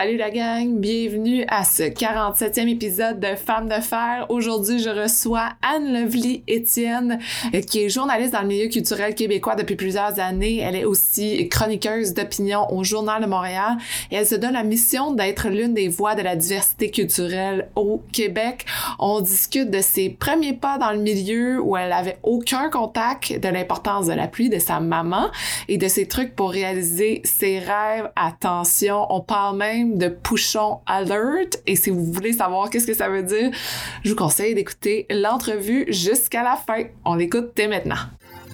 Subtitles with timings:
[0.00, 4.26] Salut la gang, bienvenue à ce 47e épisode de Femmes de fer.
[4.28, 7.18] Aujourd'hui, je reçois Anne Lovely Étienne,
[7.52, 10.58] euh, qui est journaliste dans le milieu culturel québécois depuis plusieurs années.
[10.58, 13.76] Elle est aussi chroniqueuse d'opinion au Journal de Montréal
[14.12, 18.00] et elle se donne la mission d'être l'une des voix de la diversité culturelle au
[18.12, 18.66] Québec.
[19.00, 23.48] On discute de ses premiers pas dans le milieu où elle avait aucun contact, de
[23.48, 25.26] l'importance de l'appui de sa maman
[25.66, 28.12] et de ses trucs pour réaliser ses rêves.
[28.14, 31.62] Attention, on parle même de Pouchon Alert.
[31.66, 33.50] Et si vous voulez savoir qu'est-ce que ça veut dire,
[34.04, 36.84] je vous conseille d'écouter l'entrevue jusqu'à la fin.
[37.04, 37.96] On l'écoute dès maintenant.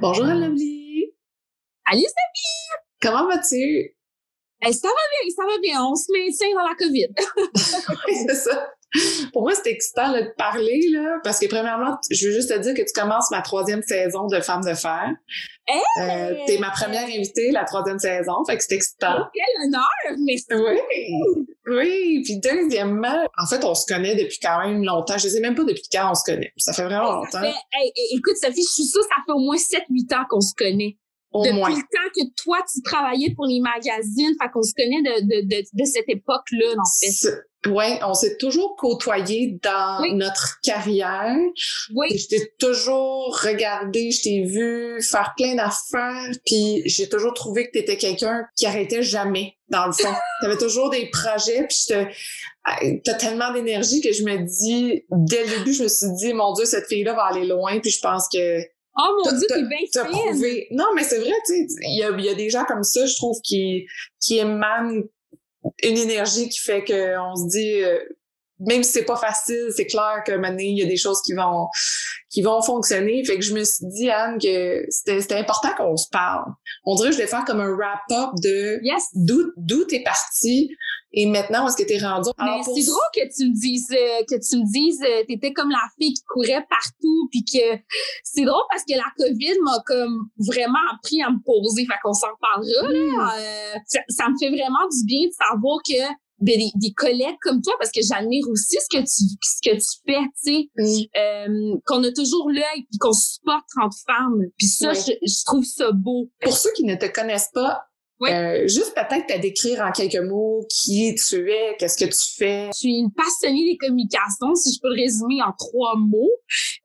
[0.00, 1.12] Bonjour Lovely.
[1.84, 2.82] Allez Sophie!
[3.02, 3.94] Comment vas-tu?
[4.62, 5.84] Eh, ça va bien, ça va bien.
[5.84, 7.08] On se maintient dans la COVID.
[8.08, 8.72] oui, c'est ça.
[9.32, 12.74] Pour moi, c'est excitant de parler, là, parce que premièrement, je veux juste te dire
[12.74, 15.14] que tu commences ma troisième saison de Femmes de fer.
[15.68, 15.80] Hey!
[16.00, 19.16] Euh, t'es ma première invitée, la troisième saison, fait que c'est excitant.
[19.20, 20.18] Oh, quel honneur!
[20.18, 20.46] Merci.
[20.50, 22.22] Oui, oui.
[22.24, 25.18] Puis deuxièmement, en fait, on se connaît depuis quand même longtemps.
[25.18, 26.52] Je sais même pas depuis quand on se connaît.
[26.56, 27.40] Ça fait vraiment longtemps.
[27.40, 30.54] Fait, hey, écoute, Sophie, je suis sûre ça fait au moins 7-8 ans qu'on se
[30.56, 30.96] connaît.
[31.32, 31.68] Au Depuis moins.
[31.70, 35.46] le temps que toi, tu travaillais pour les magazines, fait qu'on se connaît de, de,
[35.48, 37.28] de, de cette époque-là, en fait.
[37.66, 40.14] Ouais, on s'est toujours côtoyés dans Oui.
[40.14, 41.36] notre carrière.
[41.94, 47.66] Oui, Je t'ai toujours regardé, je t'ai vu faire plein d'affaires, puis j'ai toujours trouvé
[47.66, 50.08] que t'étais quelqu'un qui arrêtait jamais, dans le fond.
[50.40, 52.06] T'avais toujours des projets, puis te...
[52.66, 56.32] Hey, T'as tellement d'énergie que je me dis, dès le début, je me suis dit,
[56.32, 58.62] mon Dieu, cette fille-là va aller loin, puis je pense que
[59.02, 60.66] Oh mon Dieu, t'es bien t'as prouvé.
[60.70, 62.82] Non, mais c'est vrai, tu sais, il y a, il y a des gens comme
[62.82, 63.86] ça, je trouve, qui,
[64.20, 65.02] qui émanent
[65.82, 67.98] une énergie qui fait qu'on se dit, euh,
[68.60, 71.32] même si c'est pas facile, c'est clair que maintenant, il y a des choses qui
[71.34, 71.66] vont,
[72.30, 73.24] qui vont fonctionner.
[73.24, 76.44] Fait que je me suis dit, Anne, que c'était, c'était important qu'on se parle.
[76.84, 79.04] On dirait que je vais faire comme un wrap-up de Yes.
[79.14, 80.70] d'où, d'où t'es parti
[81.12, 82.30] et maintenant, où est-ce que t'es rendu.
[82.38, 85.24] Mais Alors, pour- c'est drôle que tu me dises euh, que tu me dises euh,
[85.26, 87.82] t'étais comme la fille qui courait partout puis que
[88.22, 92.12] c'est drôle parce que la COVID m'a comme vraiment appris à me poser fait qu'on
[92.12, 93.34] s'en parlera là.
[93.40, 96.00] Euh, ça, ça me fait vraiment du bien de savoir que
[96.40, 99.74] ben, des, des collègues comme toi parce que j'admire aussi ce que tu ce que
[99.76, 101.18] tu fais tu sais Mm.
[101.18, 105.64] euh, qu'on a toujours l'œil puis qu'on supporte entre femmes puis ça je, je trouve
[105.64, 107.82] ça beau Pour ceux qui ne te connaissent pas,
[108.20, 108.30] Oui.
[108.30, 112.66] euh, juste peut-être à décrire en quelques mots qui tu es, qu'est-ce que tu fais.
[112.74, 116.30] Je suis une passionnée des communications, si je peux le résumer en trois mots.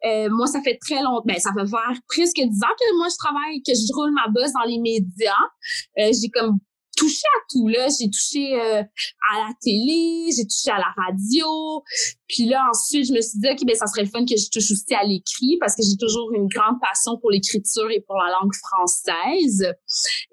[0.06, 3.08] Euh, moi, ça fait très longtemps, ben, ça fait faire presque dix ans que moi,
[3.10, 5.34] je travaille, que je roule ma bosse dans les médias.
[6.00, 6.58] Euh, j'ai comme
[6.96, 7.88] touché à tout, là.
[7.90, 11.84] J'ai touché euh, à la télé, j'ai touché à la radio.
[12.28, 14.50] Puis là, ensuite, je me suis dit, OK, ben, ça serait le fun que je
[14.52, 18.16] touche aussi à l'écrit parce que j'ai toujours une grande passion pour l'écriture et pour
[18.18, 19.74] la langue française.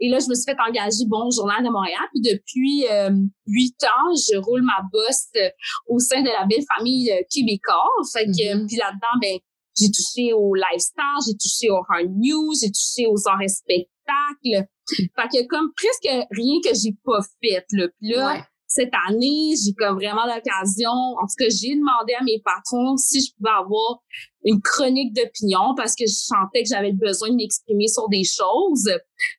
[0.01, 2.06] Et là, je me suis fait engager, bon, au Journal de Montréal.
[2.12, 3.11] Puis depuis euh,
[3.47, 5.51] huit ans, je roule ma bosse euh,
[5.89, 7.91] au sein de la belle famille euh, Québécois.
[8.12, 8.67] Fait que, Mhm.
[8.67, 9.39] puis là-dedans, ben,
[9.78, 14.69] j'ai touché au lifestyle, j'ai touché au hard news, j'ai touché aux arts spectacles.
[14.88, 17.88] Fait que comme presque rien que j'ai pas fait, là.
[17.98, 18.43] Puis là, Ouais.
[18.66, 23.21] cette année, j'ai comme vraiment l'occasion, en tout cas, j'ai demandé à mes patrons si
[23.21, 24.00] je pouvais avoir
[24.44, 28.91] une chronique d'opinion parce que je sentais que j'avais besoin de m'exprimer sur des choses.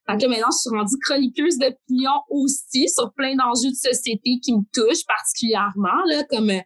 [0.07, 4.53] Fait que maintenant, je suis rendue chroniqueuse d'opinion aussi sur plein d'enjeux de société qui
[4.53, 6.59] me touchent particulièrement, là, comme euh,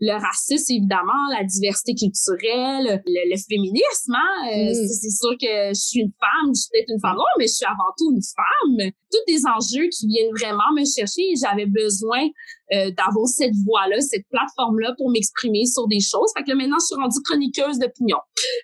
[0.00, 4.14] le racisme, évidemment, la diversité culturelle, le, le féminisme.
[4.14, 4.48] Hein?
[4.50, 4.74] Euh, Mm.
[4.74, 7.46] c'est- C'est sûr que je suis une femme, je suis peut-être une femme noire, mais
[7.46, 8.90] je suis avant tout une femme.
[9.12, 12.26] Tous des enjeux qui viennent vraiment me chercher et j'avais besoin
[12.72, 16.30] euh, d'avoir cette voix-là, cette plateforme-là pour m'exprimer sur des choses.
[16.36, 18.16] Fait que là, maintenant, je suis rendue chroniqueuse d'opinion.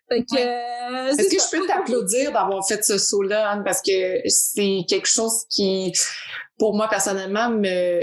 [0.08, 4.20] Fait que, euh, Est-ce que je peux t'applaudir d'avoir fait ce saut-là, Anne, parce que
[4.26, 5.92] c'est quelque chose qui,
[6.58, 8.02] pour moi personnellement, me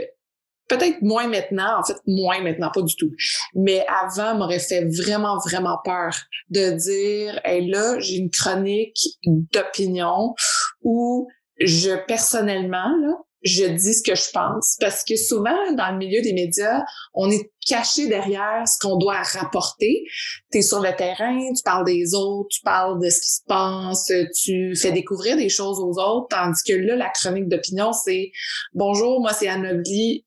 [0.67, 3.11] peut-être moins maintenant, en fait moins maintenant, pas du tout,
[3.55, 6.13] mais avant m'aurait fait vraiment vraiment peur
[6.49, 10.35] de dire, hey là, j'ai une chronique d'opinion
[10.81, 11.27] où
[11.59, 16.21] je personnellement là, je dis ce que je pense parce que souvent dans le milieu
[16.21, 20.03] des médias, on est caché derrière ce qu'on doit rapporter.
[20.51, 23.41] Tu es sur le terrain, tu parles des autres, tu parles de ce qui se
[23.45, 24.11] passe,
[24.41, 28.31] tu fais découvrir des choses aux autres, tandis que là, la chronique d'opinion, c'est
[28.73, 29.83] «Bonjour, moi c'est Anne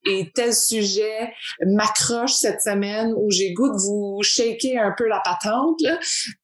[0.06, 1.32] et tel sujet
[1.66, 5.80] m'accroche cette semaine où j'ai goût de vous shaker un peu la patente.
[5.80, 5.98] Là.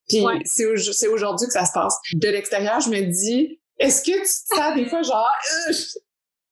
[0.08, 1.94] Puis c'est aujourd'hui que ça se passe.
[2.14, 5.28] De l'extérieur, je me dis, est-ce que tu te sens des fois genre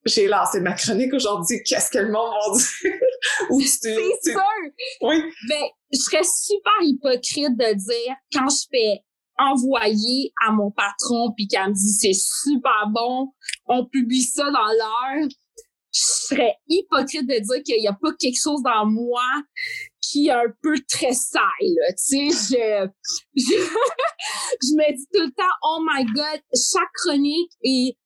[0.06, 3.60] j'ai lancé ma chronique aujourd'hui, qu'est-ce que le monde va dire?
[3.66, 4.40] c'est sûr!
[5.02, 5.22] Oui.
[5.48, 9.00] Ben, je serais super hypocrite de dire quand je fais
[9.38, 13.32] envoyer à mon patron puis qu'elle me dit c'est super bon,
[13.66, 15.28] on publie ça dans l'heure.
[15.92, 19.22] Je serais hypocrite de dire qu'il n'y a pas quelque chose dans moi
[20.00, 22.88] qui est un peu très sale, tu sais, je,
[23.36, 23.54] je,
[24.62, 27.96] je me dis tout le temps, oh my god, chaque chronique est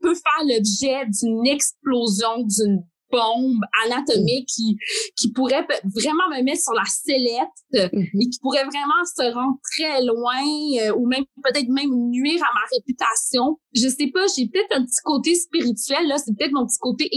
[0.00, 2.82] peut faire l'objet d'une explosion, d'une
[3.12, 4.76] bombe anatomique qui,
[5.16, 8.22] qui pourrait vraiment me mettre sur la sellette mm-hmm.
[8.22, 10.42] et qui pourrait vraiment se rendre très loin
[10.80, 13.58] euh, ou même peut-être même nuire à ma réputation.
[13.74, 17.10] Je sais pas, j'ai peut-être un petit côté spirituel là, c'est peut-être mon petit côté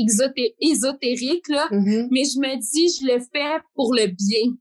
[0.59, 2.07] ésotérique là, mm-hmm.
[2.11, 4.51] mais je me dis je le fais pour le bien.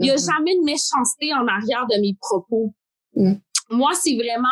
[0.00, 0.32] Il y a mm-hmm.
[0.32, 2.72] jamais de méchanceté en arrière de mes propos.
[3.14, 3.34] Mm.
[3.70, 4.48] Moi, c'est vraiment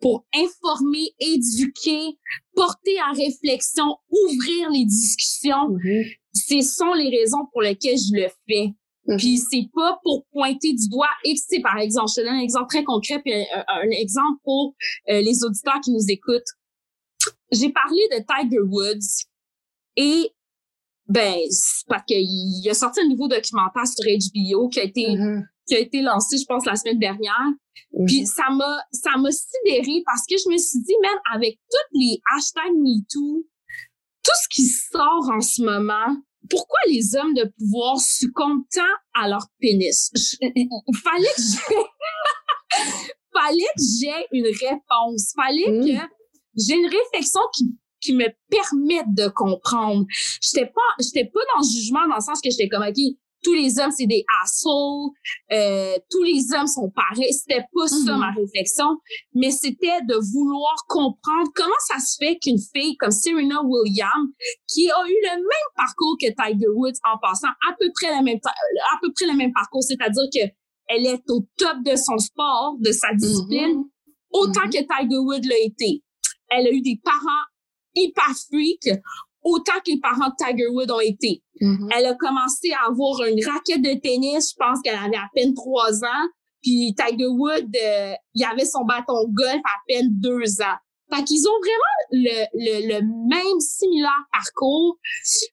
[0.00, 2.18] pour informer, éduquer,
[2.54, 5.70] porter à réflexion, ouvrir les discussions.
[5.70, 6.16] Mm-hmm.
[6.34, 8.72] Ce sont les raisons pour lesquelles je le fais.
[9.06, 9.18] Mm-hmm.
[9.18, 12.40] Puis c'est pas pour pointer du doigt et c'est par exemple, je te donne un
[12.40, 14.74] exemple très concret puis un, exemple pour
[15.10, 16.42] euh, les auditeurs qui nous écoutent.
[17.52, 19.26] J'ai parlé de Tiger Woods
[19.96, 20.30] et
[21.06, 21.36] ben
[21.86, 25.42] parce qu'il a sorti un nouveau documentaire sur HBO qui a été mm-hmm.
[25.66, 27.52] Qui a été lancé je pense la semaine dernière
[28.06, 28.26] puis mhm.
[28.26, 32.20] ça m'a ça m'a sidéré parce que je me suis dit, même avec tous les
[32.34, 33.46] hashtags MeToo,
[34.22, 36.16] tout ce qui sort en ce moment,
[36.50, 38.82] pourquoi les hommes de pouvoir succombent tant
[39.14, 40.10] à leur pénis?
[40.40, 41.76] il fallait que j'ai...
[43.32, 45.32] fallait que j'ai une réponse.
[45.36, 45.86] Fallait mhm.
[45.86, 46.12] que
[46.56, 50.04] j'ai une réflexion qui qui me permette de comprendre.
[50.42, 52.98] J'étais pas j'étais pas dans le jugement dans le sens que j'étais comme OK,
[53.44, 55.10] tous les hommes c'est des assholes,
[55.52, 57.32] euh, tous les hommes sont pareils.
[57.32, 58.18] C'était pas ça mm-hmm.
[58.18, 58.98] ma réflexion,
[59.34, 64.30] mais c'était de vouloir comprendre comment ça se fait qu'une fille comme Serena Williams,
[64.66, 68.24] qui a eu le même parcours que Tiger Woods en passant à peu près le
[68.24, 70.50] même à peu près le même parcours, c'est-à-dire que
[70.88, 73.84] elle est au top de son sport, de sa discipline, mm-hmm.
[74.32, 74.86] autant mm-hmm.
[74.88, 76.02] que Tiger Woods l'a été.
[76.50, 77.44] Elle a eu des parents
[77.94, 79.00] hyper freaks,
[79.44, 81.42] autant que les parents de Tiger Woods ont été.
[81.60, 81.88] Mm-hmm.
[81.96, 85.54] Elle a commencé à avoir une raquette de tennis, je pense qu'elle avait à peine
[85.54, 86.26] trois ans.
[86.62, 90.78] Puis Tiger Woods, euh, il avait son bâton de golf à peine deux ans.
[91.14, 94.98] Fait qu'ils ont vraiment le, le, le, même similaire parcours,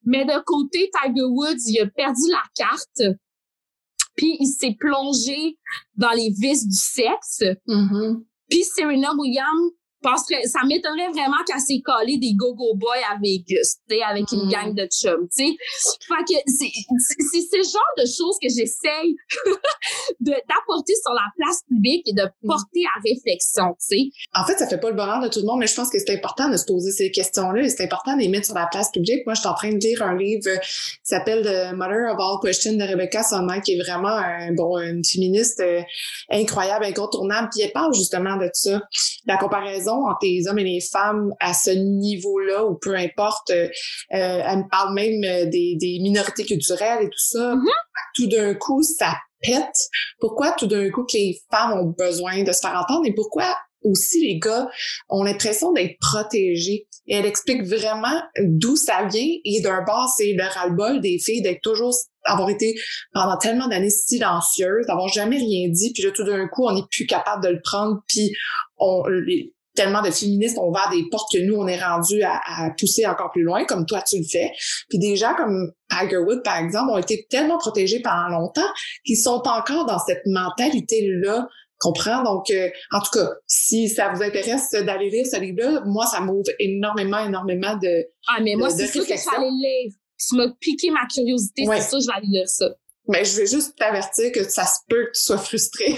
[0.06, 3.18] mais de côté, Tiger Woods, il a perdu la carte,
[4.16, 5.58] puis il s'est plongé
[5.96, 7.44] dans les vices du sexe.
[7.68, 8.24] Mm-hmm.
[8.50, 13.78] Puis Serena Williams, penserais, ça m'étonnerait vraiment qu'elle s'est collée des go-go boys à Vegas,
[14.10, 14.50] avec une mm.
[14.50, 15.58] gang de chums, tu sais.
[16.08, 16.72] Fait que c'est,
[17.32, 19.16] c'est ce genre de choses que j'essaye
[20.20, 22.48] d'apporter sur la place publique et de mm.
[22.48, 24.10] porter à réflexion, tu sais.
[24.34, 26.00] En fait, ça fait pas le bonheur de tout le monde, mais je pense que
[26.00, 28.68] c'est important de se poser ces questions-là et c'est important de les mettre sur la
[28.68, 29.26] place publique.
[29.26, 32.40] Moi, je suis en train de lire un livre qui s'appelle The Mother of All
[32.42, 35.82] Questions de Rebecca Solnit, qui est vraiment un, bon, une féministe euh,
[36.32, 38.82] incroyable, incontournable, puis elle parle justement de ça.
[39.26, 43.52] La comparaison entre les hommes et les femmes à ce niveau-là, ou peu importe.
[43.52, 43.68] Euh,
[44.10, 47.56] elle me parle même euh, des, des, minorités culturelles et tout ça.
[47.56, 47.68] Mm-hmm.
[48.16, 49.88] Tout d'un coup, ça pète.
[50.20, 53.56] Pourquoi tout d'un coup que les femmes ont besoin de se faire entendre et pourquoi
[53.84, 54.70] aussi les gars
[55.10, 56.88] ont l'impression d'être protégés?
[57.08, 59.28] Et elle explique vraiment d'où ça vient.
[59.44, 61.94] Et d'un bord, c'est le ras-le-bol des filles d'être toujours
[62.26, 62.76] avoir été
[63.14, 66.86] pendant tellement d'années silencieuses, d'avoir jamais rien dit, puis là tout d'un coup on n'est
[66.90, 68.32] plus capable de le prendre, puis
[68.78, 72.40] on les, tellement de féministes ont ouvert des portes que nous, on est rendu à,
[72.78, 74.52] pousser encore plus loin, comme toi, tu le fais.
[74.90, 78.70] Puis des gens comme Tiger Woods, par exemple, ont été tellement protégés pendant longtemps
[79.06, 81.48] qu'ils sont encore dans cette mentalité-là
[81.82, 82.24] comprends?
[82.24, 86.22] Donc, euh, en tout cas, si ça vous intéresse d'aller lire ce livre-là, moi, ça
[86.22, 89.94] m'ouvre énormément, énormément de Ah, mais moi, c'est sûr que je vais aller lire.
[90.30, 92.70] Tu m'as piqué ma curiosité, c'est ça, je vais aller lire ça.
[93.08, 95.96] Mais je vais juste t'avertir que ça se peut que tu sois frustré.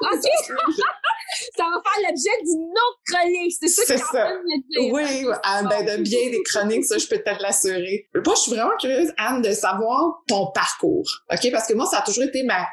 [0.00, 0.08] OK!
[1.56, 3.54] ça va faire l'objet d'une autre chronique.
[3.60, 4.32] C'est ça que ça.
[4.70, 4.92] dire.
[4.92, 8.08] Oui, ah, ben, de bien des chroniques, ça, je peux te l'assurer.
[8.14, 11.08] Moi, je suis vraiment curieuse, Anne, de savoir ton parcours.
[11.32, 11.50] OK?
[11.50, 12.66] Parce que moi, ça a toujours été ma,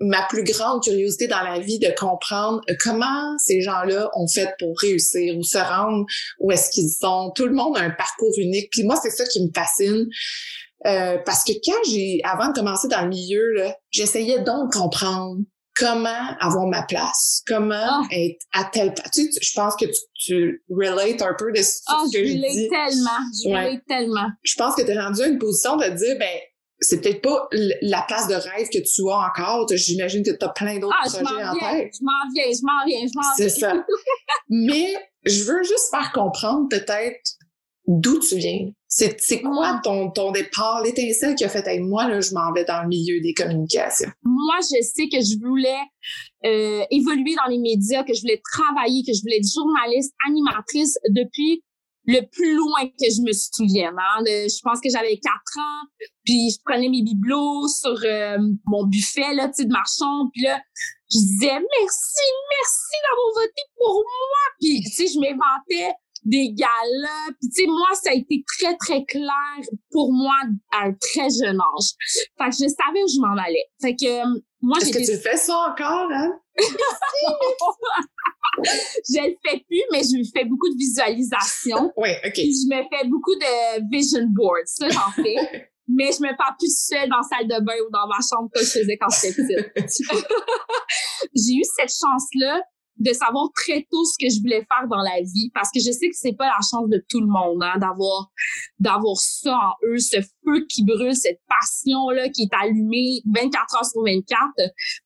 [0.00, 4.78] ma plus grande curiosité dans la vie de comprendre comment ces gens-là ont fait pour
[4.78, 6.06] réussir ou se rendre
[6.40, 7.32] où est-ce qu'ils sont.
[7.34, 8.70] Tout le monde a un parcours unique.
[8.70, 10.06] Puis moi, c'est ça qui me fascine.
[10.86, 15.38] Euh, parce que quand j'ai, avant de commencer dans le milieu, j'essayais donc de comprendre
[15.78, 18.02] comment avoir ma place, comment ah.
[18.10, 19.10] être à telle place.
[19.12, 22.32] Tu, je pense que tu, tu relates un peu de ce oh, que je, je
[22.32, 22.68] dis.
[22.68, 24.28] tellement, je relate tellement.
[24.42, 26.38] Je pense que tu es rendu à une position de dire, ben,
[26.80, 27.48] c'est peut-être pas
[27.82, 29.66] la place de rêve que tu as encore.
[29.70, 31.92] J'imagine que tu as plein d'autres ah, projets en tête.
[31.98, 33.36] Je m'en viens, je m'en viens, je m'en viens.
[33.36, 33.84] C'est ça.
[34.48, 34.94] Mais
[35.24, 37.32] je veux juste faire comprendre peut-être
[37.88, 38.70] d'où tu viens?
[38.86, 42.52] C'est, c'est quoi ton, ton départ, l'étincelle qui a fait avec moi, là, je m'en
[42.52, 44.10] vais dans le milieu des communications?
[44.22, 45.80] Moi, je sais que je voulais
[46.44, 50.98] euh, évoluer dans les médias, que je voulais travailler, que je voulais être journaliste, animatrice
[51.10, 51.64] depuis
[52.04, 53.96] le plus loin que je me souvienne.
[53.98, 54.24] Hein.
[54.24, 55.86] je pense que j'avais quatre ans,
[56.24, 60.60] puis je prenais mes bibelots sur euh, mon buffet là, de marchand, puis là,
[61.10, 62.26] je disais merci,
[62.56, 64.42] merci d'avoir voté pour moi.
[64.60, 67.32] Puis, tu sais, je m'inventais des galas.
[67.40, 69.60] Puis, tu sais, moi, ça a été très, très clair
[69.90, 70.34] pour moi
[70.72, 71.94] à un très jeune âge.
[72.38, 73.66] Fait que je savais où je m'en allais.
[73.80, 76.40] Fait que euh, moi, Est-ce que tu fais ça encore, hein?
[78.58, 81.92] je le fais plus, mais je fais beaucoup de visualisation.
[81.96, 82.34] oui, OK.
[82.36, 84.66] je me fais beaucoup de vision boards.
[84.66, 85.36] Ça, j'en fais.
[85.88, 88.50] mais je me parle plus seule dans la salle de bain ou dans ma chambre
[88.52, 90.06] comme je faisais quand j'étais petite.
[91.34, 92.62] J'ai eu cette chance-là
[92.98, 95.90] de savoir très tôt ce que je voulais faire dans la vie parce que je
[95.90, 98.30] sais que c'est pas la chance de tout le monde hein, d'avoir
[98.78, 103.76] d'avoir ça en eux ce feu qui brûle cette passion là qui est allumée 24
[103.76, 104.28] heures sur 24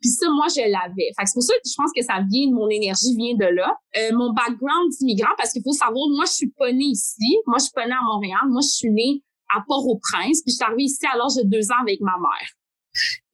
[0.00, 1.12] puis ça moi je l'avais.
[1.18, 3.76] Fait c'est pour ça que je pense que ça vient mon énergie vient de là.
[3.96, 7.36] Euh, mon background d'immigrant parce qu'il faut savoir moi je suis pas née ici.
[7.46, 8.48] Moi je suis pas née à Montréal.
[8.48, 9.22] Moi je suis née
[9.54, 10.42] à Port-au-Prince.
[10.42, 12.48] Puis je suis arrivée ici à l'âge de deux ans avec ma mère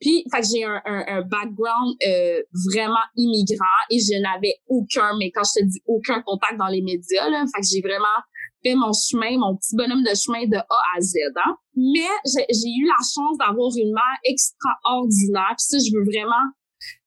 [0.00, 5.30] puis, fait que j'ai un, un, background euh, vraiment immigrant et je n'avais aucun, mais
[5.32, 8.06] quand je te dis aucun contact dans les médias, là, fait que j'ai vraiment
[8.62, 11.14] fait mon chemin, mon petit bonhomme de chemin de A à Z.
[11.36, 11.56] Hein.
[11.76, 15.54] Mais j'ai eu la chance d'avoir une mère extraordinaire.
[15.56, 16.46] Puis ça, je veux vraiment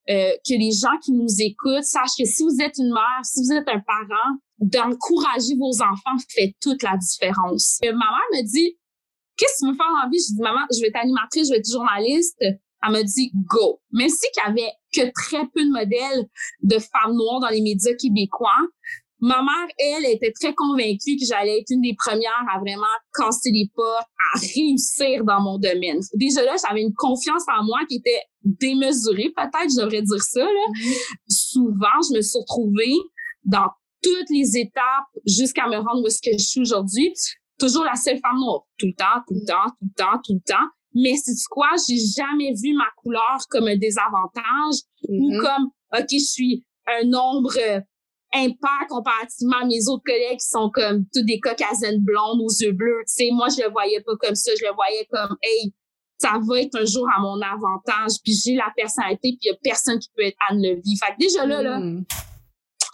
[0.09, 3.41] euh, que les gens qui nous écoutent sachent que si vous êtes une mère, si
[3.43, 7.79] vous êtes un parent, d'encourager vos enfants fait toute la différence.
[7.83, 8.77] Euh, ma mère me dit,
[9.41, 10.19] qu'est-ce que tu veux faire en vie?
[10.19, 12.37] Je dis, maman, je vais être animatrice, je vais être journaliste.
[12.39, 13.81] Elle m'a dit, go.
[13.91, 16.25] Même si qu'il y avait que très peu de modèles
[16.61, 18.61] de femmes noires dans les médias québécois,
[19.19, 23.51] ma mère, elle, était très convaincue que j'allais être une des premières à vraiment casser
[23.51, 25.99] les pas, à réussir dans mon domaine.
[26.15, 30.43] Déjà là, j'avais une confiance en moi qui était démesurée, peut-être, je devrais dire ça.
[30.43, 30.45] Là.
[30.45, 31.17] Mm-hmm.
[31.27, 32.97] Souvent, je me suis retrouvée
[33.43, 33.69] dans
[34.01, 37.13] toutes les étapes jusqu'à me rendre où est-ce que je suis aujourd'hui
[37.61, 38.63] toujours la seule femme noire.
[38.77, 40.67] Tout le temps, tout le temps, tout le temps, tout le temps.
[40.93, 41.69] Mais c'est quoi?
[41.87, 45.41] J'ai jamais vu ma couleur comme un désavantage ou mm-hmm.
[45.41, 45.65] comme,
[45.97, 47.79] OK, je suis un nombre euh,
[48.33, 52.73] impair comparativement à mes autres collègues qui sont comme toutes des caucasiennes blondes aux yeux
[52.73, 53.03] bleus.
[53.07, 54.51] Tu sais, moi, je le voyais pas comme ça.
[54.59, 55.73] Je le voyais comme, hey,
[56.17, 58.17] ça va être un jour à mon avantage.
[58.23, 60.97] Puis j'ai la personnalité, puis il y a personne qui peut être Anne Levy.
[60.97, 62.03] Fait que déjà là, là, mm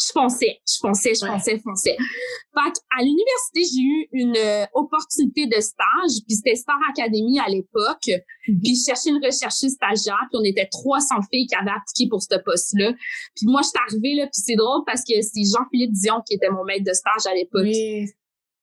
[0.07, 1.97] je pensais, je pensais, je pensais, je pensais.
[1.97, 7.49] Fait à l'université, j'ai eu une euh, opportunité de stage, puis c'était Star Academy à
[7.49, 8.07] l'époque.
[8.47, 8.59] Mhm.
[8.61, 12.21] Puis je cherchais une recherchiste stagiaire, puis on était 300 filles qui avaient appliqué pour
[12.21, 12.93] ce poste-là.
[13.35, 16.35] Puis moi, je suis arrivée, là, puis c'est drôle parce que c'est Jean-Philippe Dion qui
[16.35, 17.63] était mon maître de stage à l'époque.
[17.63, 18.05] Oui.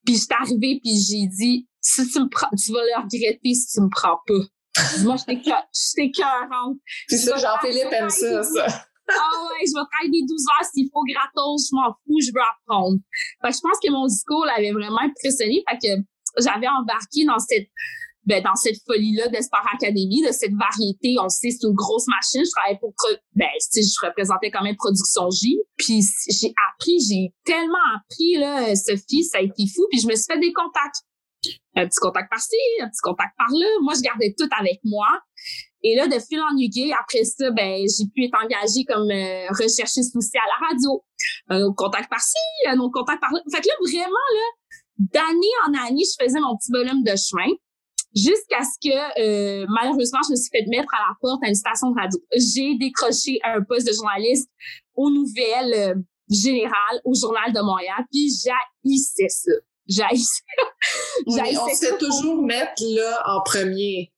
[0.05, 3.55] Puis je suis arrivée, puis j'ai dit, si tu me prends, tu vas le regretter
[3.55, 4.45] si tu me prends pas.
[5.03, 5.41] moi, j'étais
[6.11, 6.79] cœurante.
[7.09, 10.89] Puis ça, Jean-Philippe aime ça, ça ah ouais, je vais travailler des 12 heures s'il
[10.93, 12.99] faut gratos, je m'en fous, je veux apprendre.
[13.43, 15.63] Fait que je pense que mon discours l'avait vraiment impressionné.
[15.69, 15.93] Fait que
[16.41, 17.69] j'avais embarqué dans cette
[18.27, 21.17] ben, dans cette folie-là de Star Academy, de cette variété.
[21.21, 22.43] On sait, c'est une grosse machine.
[22.45, 22.95] Je travaillais pour,
[23.35, 25.61] ben, je représentais quand même Production J.
[25.77, 29.87] Puis j'ai appris, j'ai tellement appris, là, Sophie, ça a été fou.
[29.91, 31.05] Puis je me suis fait des contacts.
[31.77, 33.67] Un petit contact par-ci, un petit contact par-là.
[33.83, 35.07] Moi, je gardais tout avec moi.
[35.87, 39.47] Et là, de fil en aiguille, après ça, ben, j'ai pu être engagée comme euh,
[39.51, 41.05] recherchiste aussi à la radio.
[41.51, 43.39] Un autre contact par-ci, un autre contact par-là.
[43.53, 44.47] Fait que là, vraiment, là,
[44.99, 47.53] d'année en année, je faisais mon petit bonhomme de chemin
[48.17, 51.55] jusqu'à ce que, euh, malheureusement, je me suis fait mettre à la porte à une
[51.55, 52.19] station de radio.
[52.33, 54.49] J'ai décroché un poste de journaliste
[54.95, 55.95] aux nouvelles euh,
[56.31, 59.53] générales au Journal de Montréal, puis j'haïssais ça.
[59.87, 60.43] J'haïssais.
[61.27, 64.14] on sait toujours mettre là en premier.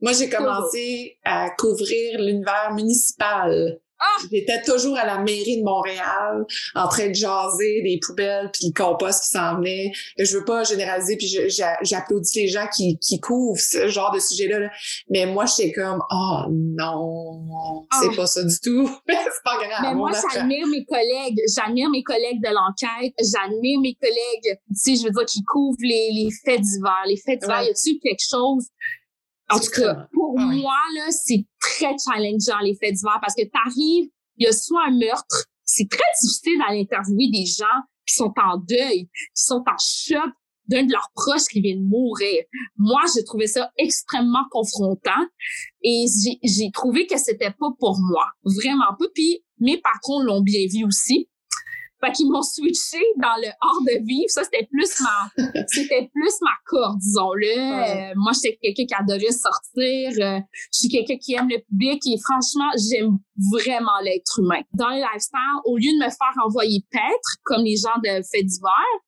[0.00, 4.22] Moi, j'ai commencé à couvrir l'univers municipal Ah!
[4.30, 6.44] J'étais toujours à la mairie de Montréal,
[6.74, 9.90] en train de jaser des poubelles puis le compost qui s'en venait.
[10.18, 11.34] Je veux pas généraliser puis
[11.82, 14.68] j'applaudis les gens qui, qui couvrent ce genre de sujet-là.
[15.08, 18.16] Mais moi, j'étais comme, oh non, c'est ah!
[18.16, 18.86] pas ça du tout.
[19.08, 19.80] c'est pas grave.
[19.80, 21.40] Mais moi, j'admire mes collègues.
[21.54, 23.14] J'admire mes collègues de l'enquête.
[23.18, 27.04] J'admire mes collègues, tu sais, je veux dire, qui couvrent les, les faits divers.
[27.06, 28.66] Les faits divers, y a-tu quelque chose
[29.50, 33.44] en tout cas, pour ah moi, là, c'est très challengeant les faits divers parce que
[33.44, 37.64] t'arrives, il y a soit un meurtre, c'est très difficile d'aller interviewer des gens
[38.06, 40.32] qui sont en deuil, qui sont en choc
[40.68, 42.42] d'un de leurs proches qui vient de mourir.
[42.76, 45.26] Moi, j'ai trouvé ça extrêmement confrontant
[45.82, 46.06] et
[46.42, 49.06] j'ai trouvé que c'était pas pour moi, vraiment pas.
[49.14, 51.28] Puis mes patrons l'ont bien vu aussi.
[52.04, 54.28] Fait qu'ils m'ont switché dans le hors de vivre.
[54.28, 55.28] Ça, c'était plus ma,
[55.68, 57.46] c'était plus ma corde, disons-le.
[57.46, 60.12] Euh, moi, j'étais quelqu'un qui adorait sortir.
[60.20, 60.40] Euh,
[60.72, 63.18] je suis quelqu'un qui aime le public et franchement, j'aime
[63.50, 64.60] vraiment l'être humain.
[64.74, 68.44] Dans le lifestyle, au lieu de me faire envoyer paître, comme les gens de fait
[68.44, 69.00] divers,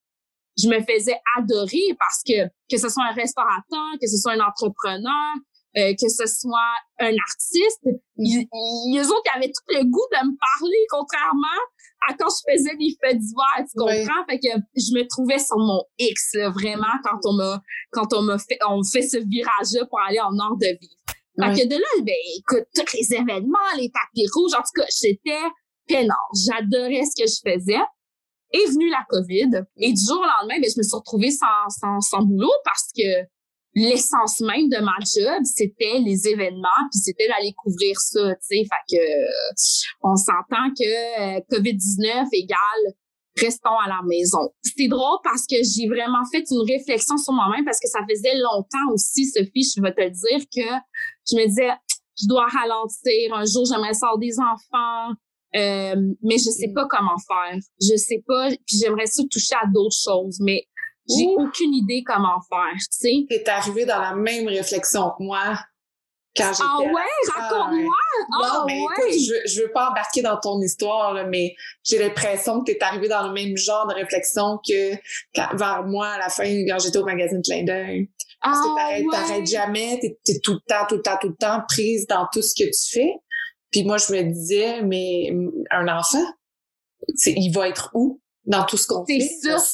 [0.58, 4.40] je me faisais adorer parce que, que ce soit un restaurateur, que ce soit un
[4.40, 5.36] entrepreneur,
[5.76, 10.26] euh, que ce soit un artiste, ils, ils, autres, ils avaient tout le goût de
[10.26, 11.60] me parler, contrairement
[12.08, 14.24] à quand je faisais des faits d'hiver, tu comprends?
[14.28, 17.60] Fait que je me trouvais sur mon X, vraiment, quand on m'a,
[17.90, 20.96] quand on m'a fait, on fait ce virage-là pour aller en nord de vie.
[21.40, 24.86] Fait que de là, ben, écoute, tous les événements, les tapis rouges, en tout cas,
[25.00, 25.38] j'étais
[25.86, 26.30] peinard.
[26.34, 27.80] J'adorais ce que je faisais.
[28.50, 29.62] Est venue la COVID.
[29.76, 32.88] Et du jour au lendemain, ben, je me suis retrouvée sans, sans, sans boulot parce
[32.96, 33.22] que
[33.74, 38.64] l'essence même de ma job, c'était les événements, puis c'était d'aller couvrir ça, tu sais.
[38.64, 39.02] Fait que
[40.02, 42.94] on s'entend que euh, COVID-19 égale
[43.40, 44.50] restons à la maison.
[44.62, 48.36] C'est drôle parce que j'ai vraiment fait une réflexion sur moi-même parce que ça faisait
[48.36, 50.68] longtemps aussi, Sophie, je vais te dire que
[51.30, 51.70] je me disais,
[52.20, 53.34] je dois ralentir.
[53.34, 55.14] Un jour, j'aimerais sortir des enfants.
[55.56, 56.74] Euh, mais je sais mm.
[56.74, 57.58] pas comment faire.
[57.80, 58.48] Je sais pas.
[58.66, 60.38] Puis j'aimerais ça toucher à d'autres choses.
[60.40, 60.64] Mais
[61.08, 63.26] j'ai aucune idée comment faire, tu sais.
[63.28, 65.58] T'es arrivé dans la même réflexion que moi
[66.36, 66.64] quand j'étais.
[66.64, 67.94] Ah ouais, raconte-moi.
[68.42, 72.60] Ah mais écoute, je, je veux pas embarquer dans ton histoire, là, mais j'ai l'impression
[72.60, 74.92] que t'es arrivé dans le même genre de réflexion que
[75.56, 78.10] vers moi à la fin quand j'étais au magazine Clin d'œil.
[78.40, 81.34] Parce que ah t'arrêtes, jamais, t'es, es tout le temps, tout le temps, tout le
[81.34, 83.14] temps prise dans tout ce que tu fais.
[83.72, 85.32] Puis moi, je me disais, mais
[85.70, 86.24] un enfant,
[87.26, 88.20] il va être où?
[88.48, 89.18] Dans tout ce qu'on fait.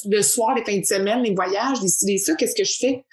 [0.05, 3.05] Le, soir, les fins de semaine, les voyages, les ça, qu'est-ce que je fais?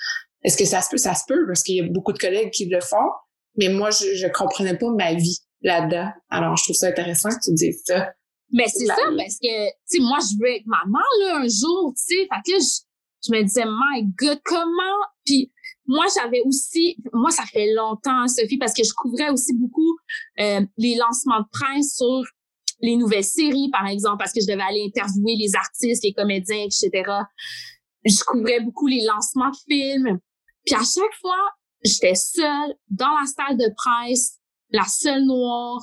[0.42, 0.99] Est-ce que ça se peut?
[0.99, 3.11] Ça se peut, parce qu'il y a beaucoup de collègues qui le font,
[3.57, 6.11] mais moi, je, je comprenais pas ma vie là-dedans.
[6.29, 8.11] Alors, je trouve ça intéressant que tu dises ça.
[8.51, 11.94] Mais c'est ça, parce que, tu sais, moi, je veux être maman, là, un jour,
[11.96, 12.22] tu sais.
[12.22, 14.98] Fait que je, je me disais, my God, comment?
[15.25, 15.53] Puis,
[15.87, 19.96] moi, j'avais aussi, moi, ça fait longtemps, Sophie, parce que je couvrais aussi beaucoup
[20.40, 22.22] euh, les lancements de presse sur
[22.83, 26.64] les nouvelles séries, par exemple, parce que je devais aller interviewer les artistes, les comédiens,
[26.64, 26.90] etc.
[28.05, 30.18] Je couvrais beaucoup les lancements de films.
[30.66, 31.51] Puis à chaque fois,
[31.85, 34.38] j'étais seule dans la salle de presse,
[34.71, 35.81] la seule noire,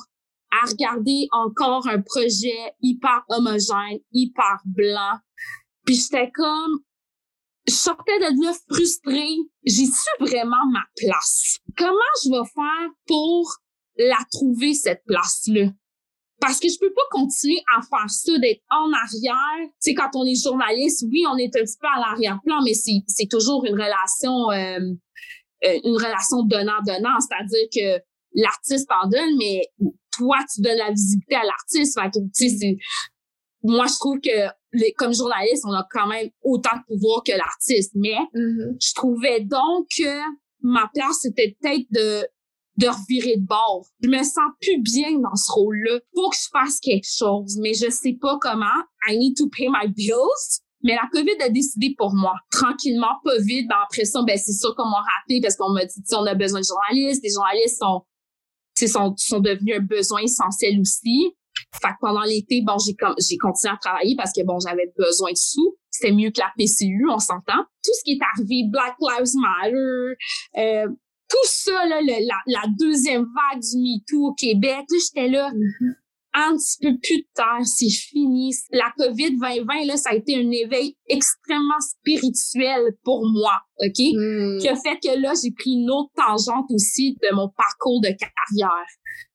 [0.51, 5.17] à regarder encore un projet hyper homogène, hyper blanc.
[5.85, 6.79] Puis j'étais comme,
[7.67, 9.37] je sortais de là frustrée.
[9.63, 11.59] J'ai su vraiment ma place?
[11.77, 13.53] Comment je vais faire pour
[13.97, 15.69] la trouver, cette place-là?
[16.39, 19.67] Parce que je peux pas continuer à faire ça, d'être en arrière.
[19.83, 22.73] Tu sais, quand on est journaliste, oui, on est un petit peu à l'arrière-plan, mais
[22.73, 24.79] c'est, c'est toujours une relation, euh,
[25.65, 27.19] euh, une relation donnant-donnant.
[27.19, 29.61] C'est-à-dire que l'artiste en donne, mais
[30.11, 31.99] toi, tu donnes la visibilité à l'artiste.
[31.99, 32.77] Fait que, tu sais,
[33.63, 37.31] moi, je trouve que les, comme journaliste, on a quand même autant de pouvoir que
[37.31, 37.91] l'artiste.
[37.95, 38.77] Mais mm-hmm.
[38.79, 40.19] je trouvais donc que
[40.61, 42.25] ma place, c'était peut-être de
[42.79, 43.85] de revirer de bord.
[44.01, 45.99] Je me sens plus bien dans ce rôle-là.
[46.15, 48.65] Faut que je fasse quelque chose, mais je sais pas comment.
[49.07, 50.61] I need to pay my bills.
[50.81, 52.33] Mais la COVID a décidé pour moi.
[52.51, 53.67] Tranquillement, pas vite.
[53.67, 56.35] Ben, après ça, ben, c'est sûr qu'on m'a rappelé parce qu'on m'a dit, on a
[56.35, 57.21] besoin de journalistes.
[57.21, 58.05] Les journalistes sont,
[58.87, 61.35] sont, sont devenus un besoin essentiel aussi.
[61.81, 65.31] Fait que pendant l'été, bon, j'ai, j'ai continué à travailler parce que bon, j'avais besoin
[65.31, 65.75] de sous.
[65.91, 67.59] C'était mieux que la PCU, on s'entend.
[67.83, 70.15] Tout ce qui est arrivé, Black Lives Matter,
[70.57, 70.87] euh,
[71.29, 75.93] tout ça, là, la, deuxième vague du MeToo au Québec, là, j'étais là, mm-hmm.
[76.33, 78.55] un petit peu plus terre, c'est fini.
[78.71, 83.99] La COVID 2020, là, ça a été un éveil extrêmement spirituel pour moi, OK?
[83.99, 84.57] Mm.
[84.59, 88.09] Qui a fait que là, j'ai pris une autre tangente aussi de mon parcours de
[88.09, 88.87] carrière.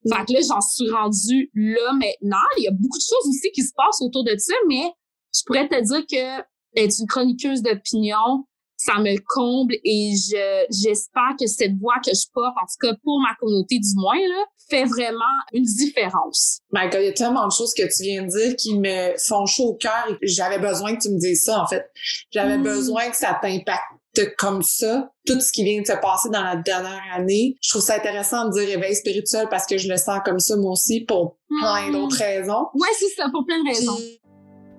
[0.08, 2.44] Fait que là, j'en suis rendue là maintenant.
[2.58, 4.90] Il y a beaucoup de choses aussi qui se passent autour de ça, mais
[5.34, 6.44] je pourrais te dire que
[6.76, 8.46] être une chroniqueuse d'opinion,
[8.84, 12.94] ça me comble et je j'espère que cette voix que je porte, en tout cas
[13.02, 16.60] pour ma communauté du moins, là, fait vraiment une différence.
[16.72, 19.46] God, il y a tellement de choses que tu viens de dire qui me font
[19.46, 21.90] chaud au cœur et j'avais besoin que tu me dises ça, en fait.
[22.30, 22.62] J'avais mm.
[22.62, 26.56] besoin que ça t'impacte comme ça, tout ce qui vient de se passer dans la
[26.56, 27.56] dernière année.
[27.62, 30.56] Je trouve ça intéressant de dire réveil spirituel parce que je le sens comme ça
[30.56, 31.92] moi aussi pour plein mm.
[31.92, 32.66] d'autres raisons.
[32.74, 33.98] Ouais, c'est ça, pour plein de raisons.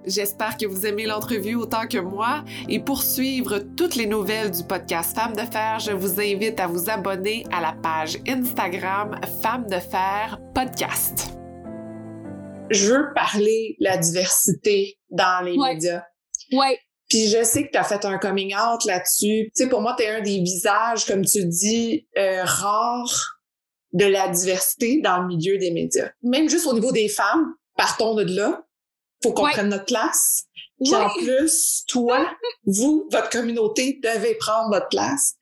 [0.07, 4.63] J'espère que vous aimez l'entrevue autant que moi et pour suivre toutes les nouvelles du
[4.63, 9.67] podcast Femmes de Fer, je vous invite à vous abonner à la page Instagram Femmes
[9.67, 11.31] de Fer Podcast.
[12.69, 16.03] Je veux parler la diversité dans les médias.
[16.51, 16.79] Ouais.
[17.09, 19.45] Puis je sais que tu as fait un coming out là-dessus.
[19.45, 23.39] Tu sais, pour moi, tu es un des visages, comme tu dis, euh, rares
[23.93, 26.11] de la diversité dans le milieu des médias.
[26.21, 28.65] Même juste au niveau des femmes, partons de là
[29.25, 30.45] faut qu'on prenne notre place.
[30.83, 32.29] Puis en plus, toi,
[32.65, 35.35] vous, votre communauté devez prendre votre place.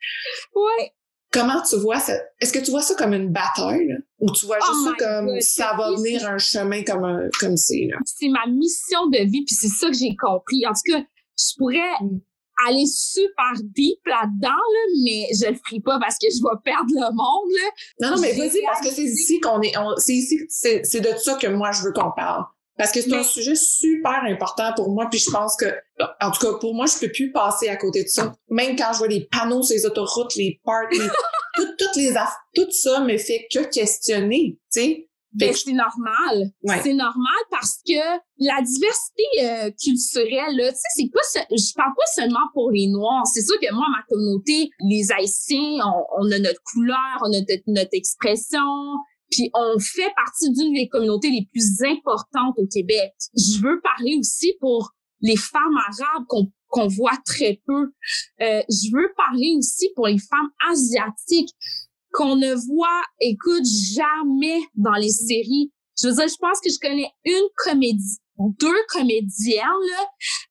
[0.56, 0.90] Oui.
[1.32, 2.14] Comment tu vois ça?
[2.40, 3.98] Est-ce que tu vois ça comme une bataille?
[4.20, 7.58] Ou tu vois juste oh ça comme ça va venir un chemin comme, un, comme
[7.58, 7.90] c'est?
[8.06, 10.64] C'est ma mission de vie, puis c'est ça que j'ai compris.
[10.68, 11.04] En tout cas,
[11.40, 12.20] je pourrais mm.
[12.68, 16.92] aller super deep là-dedans, là, mais je le ferai pas parce que je vais perdre
[16.94, 17.50] le monde.
[17.56, 18.10] Là.
[18.10, 19.74] Non, non, mais vas-y, parce que c'est ici qu'on est.
[19.98, 22.44] C'est ici, c'est de ça que moi je veux qu'on parle.
[22.78, 25.66] Parce que c'est un sujet super important pour moi, puis je pense que,
[26.22, 28.34] en tout cas, pour moi, je peux plus passer à côté de ça.
[28.50, 30.92] Même quand je vois les panneaux sur les autoroutes, les parcs,
[31.56, 32.14] tout, toutes les
[32.56, 35.10] tout ça me fait que questionner, tu sais.
[35.34, 36.52] Ben, c'est normal.
[36.84, 38.00] C'est normal parce que
[38.38, 43.26] la diversité euh, culturelle, tu sais, c'est pas, je parle pas seulement pour les Noirs.
[43.34, 45.84] C'est sûr que moi, ma communauté, les Haïtiens,
[46.20, 48.60] on, a notre couleur, on a notre expression,
[49.34, 53.14] puis on fait partie d'une des communautés les plus importantes au Québec.
[53.36, 54.92] Je veux parler aussi pour
[55.22, 56.26] les femmes arabes
[56.70, 57.92] qu'on voit très peu.
[58.42, 61.54] Euh, je veux parler aussi pour les femmes asiatiques
[62.12, 63.66] qu'on ne voit, écoute,
[63.96, 65.72] jamais dans les séries.
[66.00, 70.06] Je veux dire, je pense que je connais une comédie, deux comédiennes là,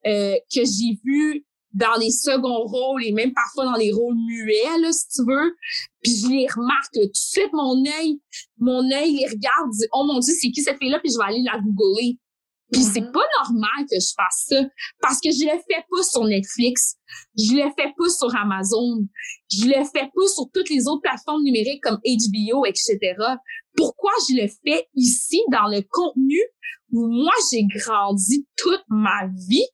[0.06, 4.78] euh, que j'ai vues dans les seconds rôles et même parfois dans les rôles muets,
[4.80, 5.54] là, si tu veux.
[6.02, 8.20] Puis je les remarque tout de suite, mon œil,
[8.58, 11.00] mon œil les regarde, dit, oh mon Dieu, c'est qui cette fille-là?
[11.00, 12.18] Puis je vais aller la googler.
[12.72, 13.12] Puis c'est mm-hmm.
[13.12, 14.64] pas normal que je fasse ça
[15.00, 16.96] parce que je le fais pas sur Netflix,
[17.36, 19.06] je le fais pas sur Amazon,
[19.50, 22.98] je le fais pas sur toutes les autres plateformes numériques comme HBO, etc.
[23.76, 26.40] Pourquoi je le fais ici dans le contenu
[26.92, 29.66] où moi j'ai grandi toute ma vie?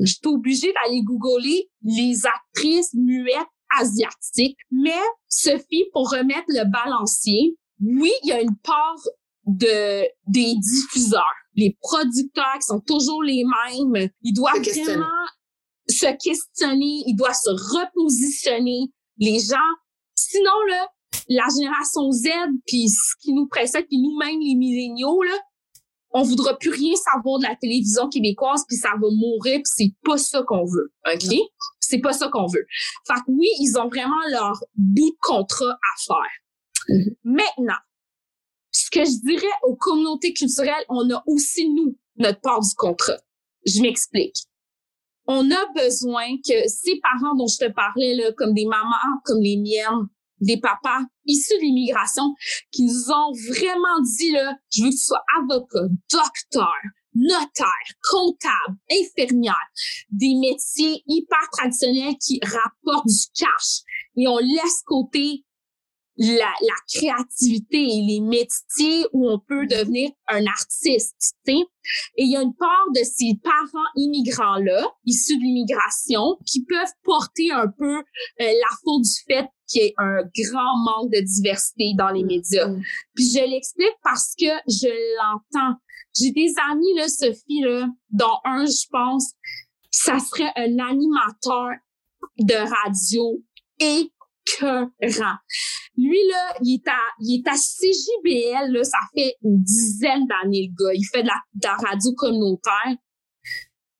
[0.00, 4.58] Je suis obligée d'aller googler les actrices muettes asiatiques.
[4.70, 9.00] Mais, Sophie, pour remettre le balancier, oui, il y a une part
[9.46, 11.22] de des diffuseurs.
[11.54, 15.06] Les producteurs qui sont toujours les mêmes, ils doivent vraiment
[15.88, 18.90] se questionner, ils doivent se repositionner.
[19.18, 19.56] Les gens,
[20.14, 20.88] sinon là,
[21.28, 22.28] la génération Z,
[22.66, 25.38] puis ce qui nous précède, puis nous-mêmes les milléniaux là,
[26.16, 29.94] on voudra plus rien savoir de la télévision québécoise puis ça va mourir puis c'est
[30.02, 30.92] pas ça qu'on veut.
[31.12, 31.36] OK?
[31.78, 32.66] C'est pas ça qu'on veut.
[33.06, 36.88] Fait que oui, ils ont vraiment leur bout de contrat à faire.
[36.88, 37.16] Mm-hmm.
[37.24, 37.78] Maintenant,
[38.72, 43.18] ce que je dirais aux communautés culturelles, on a aussi nous notre part du contrat.
[43.66, 44.36] Je m'explique.
[45.26, 49.42] On a besoin que ces parents dont je te parlais là, comme des mamans, comme
[49.42, 50.08] les miennes,
[50.40, 52.34] des papas issus de l'immigration
[52.70, 56.74] qui nous ont vraiment dit, là, je veux que tu sois avocat, docteur,
[57.14, 57.66] notaire,
[58.10, 59.54] comptable, infirmière,
[60.10, 63.82] des métiers hyper traditionnels qui rapportent du cash.
[64.16, 65.44] Et on laisse côté
[66.18, 66.52] la,
[66.94, 71.34] créativité et les métiers où on peut devenir un artiste.
[71.46, 71.64] Et
[72.16, 77.52] il y a une part de ces parents immigrants-là, issus de l'immigration, qui peuvent porter
[77.52, 78.02] un peu euh,
[78.38, 82.68] la faute du fait qu'il y ait un grand manque de diversité dans les médias.
[82.68, 82.82] Mm.
[83.14, 85.76] Puis je l'explique parce que je l'entends.
[86.18, 89.32] J'ai des amis, là, Sophie, là, dont un, je pense,
[89.90, 91.70] ça serait un animateur
[92.38, 93.42] de radio
[93.78, 95.36] écœurant.
[95.96, 100.70] Lui, là, il est à, il est à CJBL, là, ça fait une dizaine d'années,
[100.70, 100.94] le gars.
[100.94, 102.96] Il fait de la, de la radio communautaire.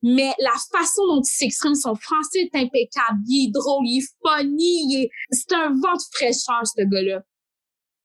[0.03, 4.09] Mais la façon dont il s'exprime, son français est impeccable, il est drôle, il est
[4.23, 7.23] funny, c'est un vent de fraîcheur, ce gars-là.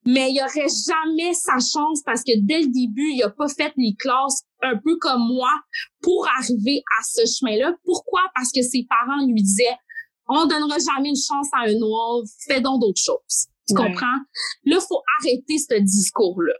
[0.06, 3.71] Mais il aurait jamais sa chance parce que dès le début, il a pas fait
[3.77, 5.51] les classes un peu comme moi
[6.01, 7.73] pour arriver à ce chemin-là.
[7.86, 8.21] Pourquoi?
[8.34, 9.77] Parce que ses parents lui disaient,
[10.27, 13.47] on donnera jamais une chance à un noir, fais donc d'autres choses.
[13.67, 14.17] Tu comprends?
[14.65, 16.54] Là, faut arrêter ce discours-là.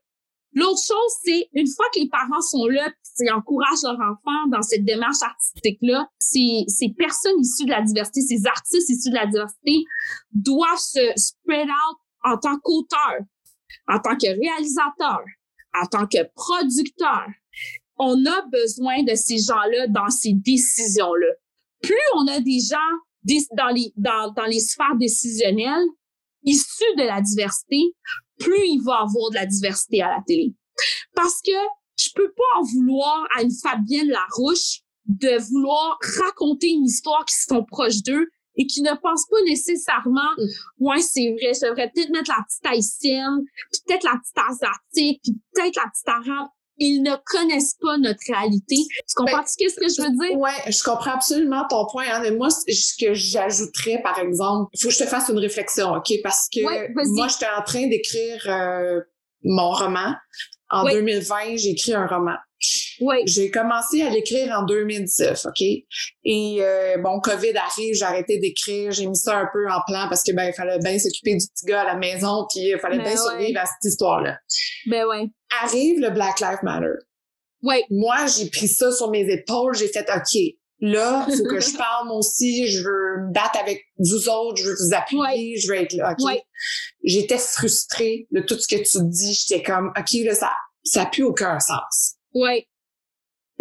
[0.54, 4.62] L'autre chose, c'est une fois que les parents sont là, ils encouragent leur enfant dans
[4.62, 9.28] cette démarche artistique-là, ces, ces personnes issues de la diversité, ces artistes issus de la
[9.28, 9.84] diversité
[10.32, 13.20] doivent se spread out en tant qu'auteur,
[13.88, 15.22] en tant que réalisateur,
[15.74, 17.28] en tant que producteur.
[17.98, 21.34] On a besoin de ces gens-là dans ces décisions-là.
[21.82, 22.78] Plus on a des gens
[23.56, 25.88] dans les, dans les sphères décisionnelles
[26.44, 27.94] issus de la diversité,
[28.42, 30.54] plus il va avoir de la diversité à la télé.
[31.16, 31.52] Parce que
[31.98, 37.36] je peux pas en vouloir à une Fabienne Larouche de vouloir raconter une histoire qui
[37.36, 40.86] sont proches d'eux et qui ne pensent pas nécessairement mm.
[40.86, 45.22] ouais c'est vrai je devrais peut-être mettre la petite haïtienne puis peut-être la petite asiatique
[45.24, 46.50] puis peut-être la petite arabe
[46.84, 48.76] ils ne connaissent pas notre réalité.
[48.76, 50.40] Tu comprends ben, ce que je veux dire?
[50.40, 52.06] Ouais, je comprends absolument ton point.
[52.12, 55.38] Hein, mais moi, ce que j'ajouterais, par exemple, il faut que je te fasse une
[55.38, 56.12] réflexion, OK?
[56.24, 56.62] Parce que
[57.16, 59.00] moi, j'étais en train d'écrire euh,
[59.44, 60.16] mon roman.
[60.72, 62.36] En 2020, j'ai écrit un roman.
[63.00, 63.18] Oui.
[63.26, 65.62] J'ai commencé à l'écrire en 2019, OK?
[65.62, 70.08] Et euh, bon, COVID arrive, j'ai arrêté d'écrire, j'ai mis ça un peu en plan
[70.08, 72.80] parce que ben il fallait bien s'occuper du petit gars à la maison, puis il
[72.80, 74.38] fallait ben bien survivre à cette histoire-là.
[74.88, 75.28] Ben ouais.
[75.64, 76.94] Arrive le Black Lives Matter.
[77.64, 77.84] Oui.
[77.90, 80.42] Moi, j'ai pris ça sur mes épaules, j'ai fait OK.
[80.84, 84.58] Là, il faut que je parle moi aussi, je veux me battre avec vous autres,
[84.58, 86.38] je veux vous appuyer, je veux être là, OK?
[87.04, 90.52] J'étais frustrée de tout ce que tu dis, j'étais comme OK, là, ça
[90.84, 92.16] ça n'a plus aucun sens.
[92.34, 92.66] Oui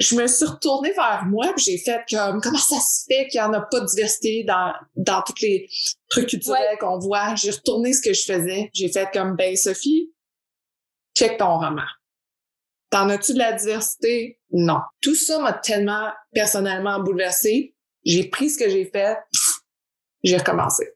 [0.01, 3.43] je me suis retournée vers moi j'ai fait comme comment ça se fait qu'il y
[3.43, 5.69] en a pas de diversité dans dans tous les
[6.09, 7.35] trucs culturels qu'on voit?
[7.37, 8.71] J'ai retourné ce que je faisais.
[8.73, 10.13] J'ai fait comme ben Sophie,
[11.15, 11.85] check ton roman.
[12.91, 14.41] T'en as-tu de la diversité?
[14.51, 14.81] Non.
[15.01, 17.77] Tout ça m'a tellement personnellement bouleversée.
[18.05, 19.17] J'ai pris ce que j'ai fait,
[20.25, 20.95] j'ai recommencé.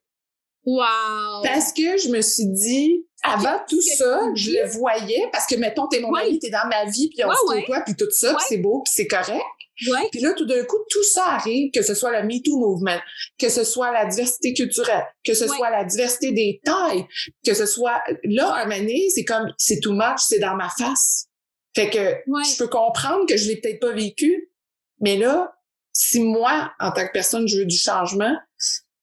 [0.64, 1.42] Wow!
[1.44, 5.88] Parce que je me suis dit, avant tout ça, je le voyais parce que, mettons,
[5.88, 8.58] t'es mon ami, t'es dans ma vie, puis on se côtoie, puis tout ça, c'est
[8.58, 9.42] beau, puis c'est correct.
[9.90, 10.08] Ouais.
[10.12, 13.00] Puis là, tout d'un coup, tout ça arrive, que ce soit le MeToo Movement,
[13.38, 17.06] que ce soit la diversité culturelle, que ce soit la diversité des tailles,
[17.44, 18.00] que ce soit...
[18.22, 21.26] Là, un moment c'est comme, c'est too much, c'est dans ma face.
[21.74, 24.52] Fait que je peux comprendre que je l'ai peut-être pas vécu,
[25.00, 25.52] mais là,
[25.92, 28.36] si moi, en tant que personne, je veux du changement,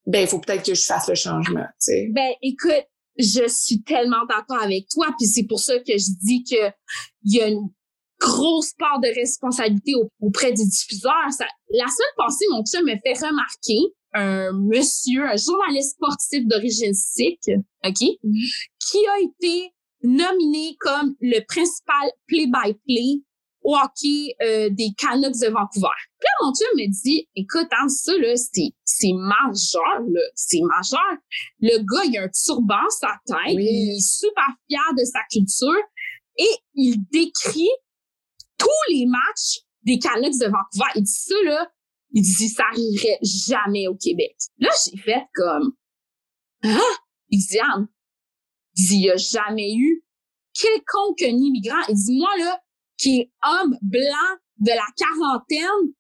[0.06, 2.08] ben il faut peut-être que je fasse le changement, tu sais.
[2.12, 2.86] Ben écoute,
[3.18, 6.72] je suis tellement d'accord avec toi, puis c'est pour ça que je dis que
[7.24, 7.70] il y a une
[8.20, 11.28] grosse part de responsabilité auprès des diffuseurs.
[11.72, 13.80] la seule pensée, mon chum me fait remarquer
[14.14, 17.50] un monsieur, un journaliste sportif d'origine sikh,
[17.86, 18.66] OK, mm-hmm.
[18.80, 19.72] qui a été
[20.04, 23.22] nominé comme le principal play-by-play
[23.64, 25.96] au hockey euh, des Canucks de Vancouver.
[26.20, 30.22] Puis là, mon Dieu me dit, écoute, hein, ça, là, c'est, c'est majeur, là.
[30.36, 31.18] C'est majeur.
[31.60, 33.56] Le gars, il a un turban sur sa tête.
[33.56, 35.84] Il est super fier de sa culture.
[36.38, 37.70] Et il décrit
[38.58, 40.92] tous les matchs des Canucks de Vancouver.
[40.96, 41.72] Il dit ça, là.
[42.14, 44.36] Il dit, ça arriverait jamais au Québec.
[44.58, 45.74] Là, j'ai fait comme,
[46.64, 46.78] ah!
[47.30, 47.88] Il dit, Anne,
[48.76, 50.04] il dit, il n'y a jamais eu
[50.54, 51.82] quelconque immigrant.
[51.88, 52.62] Il dit, moi, là,
[53.02, 55.94] qui est homme blanc de la quarantaine,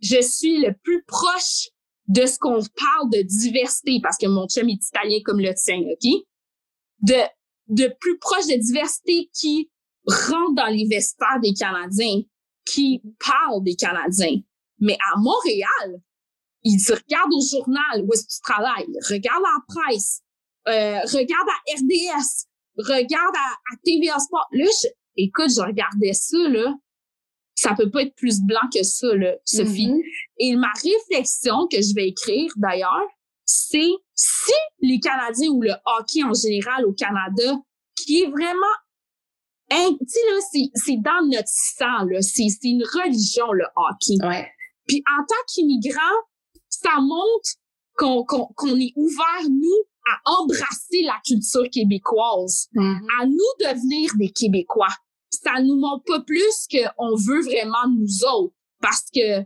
[0.00, 1.68] je suis le plus proche
[2.06, 5.80] de ce qu'on parle de diversité, parce que mon chum est italien comme le tien,
[5.80, 6.24] OK?
[7.00, 7.22] De,
[7.68, 9.70] de plus proche de diversité qui
[10.06, 12.22] rentre dans les vestiaires des Canadiens,
[12.64, 14.40] qui parle des Canadiens.
[14.80, 16.00] Mais à Montréal,
[16.62, 20.22] il se regarde au journal où est-ce que tu travailles, regarde la presse,
[20.68, 22.46] euh, regarde à RDS,
[22.78, 24.48] regarde à, à TVA Sport.
[24.52, 24.66] Là,
[25.24, 26.74] écoute, je regardais ça, là,
[27.54, 29.88] ça peut pas être plus blanc que ça, là, Sophie.
[29.88, 30.02] Mm-hmm.
[30.38, 33.08] Et ma réflexion que je vais écrire, d'ailleurs,
[33.44, 37.56] c'est si les Canadiens ou le hockey en général au Canada,
[37.96, 38.74] qui est vraiment
[39.70, 42.22] tu sais, là, c'est dans notre sang, là.
[42.22, 44.26] C'est une religion, le hockey.
[44.26, 44.48] Ouais.
[44.86, 46.00] Puis en tant qu'immigrant,
[46.68, 47.50] ça montre
[47.96, 53.20] qu'on qu'on est ouvert, nous, à embrasser la culture québécoise, mm-hmm.
[53.20, 54.88] à nous devenir des Québécois
[55.30, 58.54] ça nous montre pas plus qu'on veut vraiment nous autres.
[58.80, 59.42] Parce que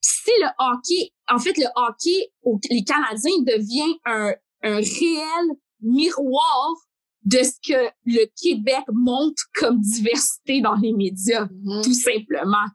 [0.00, 2.32] si le hockey, en fait, le hockey,
[2.70, 6.74] les Canadiens devient un, un réel miroir
[7.24, 11.84] de ce que le Québec montre comme diversité dans les médias, mm-hmm.
[11.84, 12.66] tout simplement.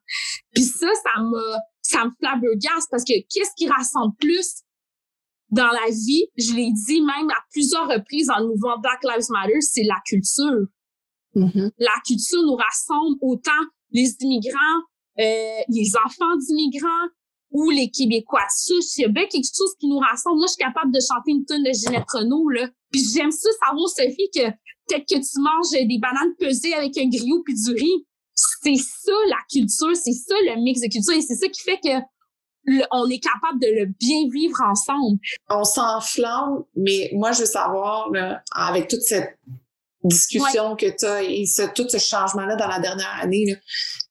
[0.54, 4.62] Puis ça, ça me, ça me flabbergasse parce que qu'est-ce qui rassemble plus
[5.50, 6.28] dans la vie?
[6.38, 10.00] Je l'ai dit même à plusieurs reprises dans le mouvement Black Lives Matter, c'est la
[10.06, 10.68] culture.
[11.36, 11.72] Mm-hmm.
[11.78, 13.52] La culture nous rassemble autant
[13.92, 14.80] les immigrants,
[15.20, 17.10] euh, les enfants d'immigrants
[17.52, 18.46] ou les Québécois.
[18.50, 18.74] Ça,
[19.06, 21.64] a bien quelque chose qui nous rassemble, moi, je suis capable de chanter une tonne
[21.64, 22.68] de Ginette Renault, là.
[22.92, 24.50] Puis j'aime ça savoir, Sophie, que
[24.88, 28.06] peut-être que tu manges des bananes pesées avec un griot puis du riz.
[28.36, 31.80] C'est ça la culture, c'est ça le mix de culture et c'est ça qui fait
[31.84, 32.02] que
[32.92, 35.20] on est capable de le bien vivre ensemble.
[35.50, 38.10] On s'enflamme, mais moi je veux savoir
[38.56, 39.38] avec toute cette
[40.04, 43.56] discussion que tu as et ce, tout ce changement-là dans la dernière année,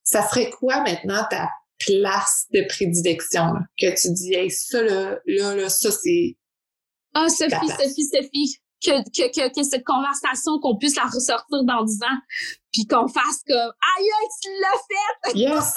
[0.02, 5.54] ça serait quoi maintenant ta place de prédilection que tu dis hey, ça là, là,
[5.54, 6.36] là ça c'est
[7.14, 11.84] ah Sophie Sophie Sophie que, que, que, que cette conversation qu'on puisse la ressortir dans
[11.84, 12.18] 10 ans
[12.72, 14.08] puis qu'on fasse comme aïe
[14.42, 15.74] tu l'as fait yes!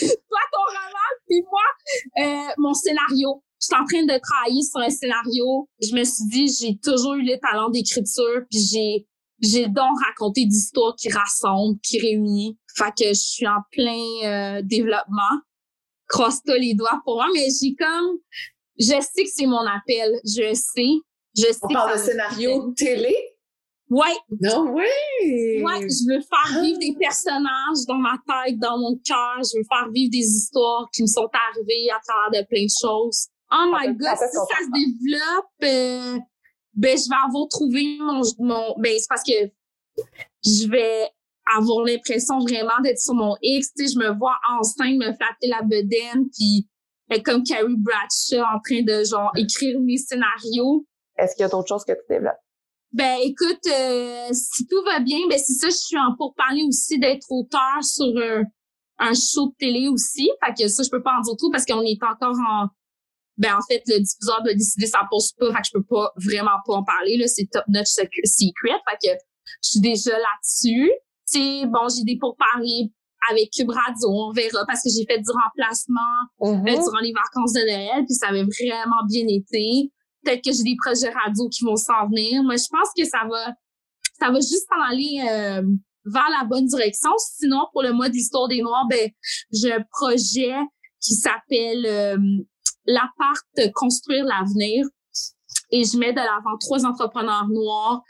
[0.00, 4.90] Toi ton roman puis moi euh, mon scénario suis en train de travailler sur un
[4.90, 9.06] scénario je me suis dit j'ai toujours eu le talent d'écriture puis j'ai
[9.42, 14.62] j'ai donc raconté d'histoires qui rassemblent qui réunissent fait que je suis en plein euh,
[14.62, 15.40] développement.
[16.08, 18.18] Crosse-toi les doigts pour moi, mais j'ai comme,
[18.78, 20.18] je sais que c'est mon appel.
[20.24, 20.92] Je sais.
[21.36, 23.14] Je sais On parle de scénario télé?
[23.88, 24.16] Ouais.
[24.40, 25.62] Non, oui.
[25.62, 29.38] Ouais, je veux faire vivre des personnages dans ma tête, dans mon cœur.
[29.38, 32.70] Je veux faire vivre des histoires qui me sont arrivées à travers de plein de
[32.80, 33.28] choses.
[33.52, 36.18] Oh my god, si ça se développe, euh,
[36.74, 39.50] ben je vais avoir trouvé mon, mon ben c'est parce que
[40.44, 41.08] je vais
[41.56, 43.72] avoir l'impression vraiment d'être sur mon X.
[43.74, 46.68] Tu sais, je me vois enceinte, me flatter la bedaine, puis
[47.10, 50.86] être comme Carrie Bradshaw en train de genre écrire mes scénarios.
[51.16, 52.38] Est-ce qu'il y a d'autres choses que tu développes?
[52.92, 56.62] Ben écoute, euh, si tout va bien, ben c'est ça, je suis en pour parler
[56.66, 58.44] aussi d'être auteur sur un,
[58.98, 60.30] un show de télé aussi.
[60.44, 62.68] Fait que ça, je peux pas en dire tout parce qu'on est encore en
[63.40, 66.12] ben en fait, le diffuseur doit décider ça pose pas, fait que je peux pas
[66.16, 67.16] vraiment pas en parler.
[67.16, 68.76] Là, c'est top notch secret.
[68.88, 69.12] Fait que
[69.62, 70.90] je suis déjà là-dessus
[71.66, 72.90] bon, j'ai des pourparlers
[73.30, 76.00] avec Cube Radio, on verra, parce que j'ai fait du remplacement
[76.42, 76.84] euh, mm-hmm.
[76.84, 79.92] durant les vacances de Noël, puis ça avait vraiment bien été.
[80.24, 82.42] Peut-être que j'ai des projets radio qui vont s'en venir.
[82.42, 83.52] Moi, je pense que ça va,
[84.18, 85.62] ça va juste en aller euh,
[86.06, 87.10] vers la bonne direction.
[87.18, 89.10] Sinon, pour le mois d'histoire des Noirs, ben,
[89.52, 90.54] j'ai un projet
[91.00, 92.16] qui s'appelle euh,
[92.86, 94.86] l'appart construire l'avenir.
[95.72, 98.02] Et je mets de l'avant trois entrepreneurs noirs